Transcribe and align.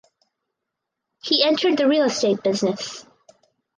He 1.21 1.43
entered 1.43 1.77
the 1.77 1.87
real 1.87 2.05
estate 2.05 2.41
business. 2.41 3.05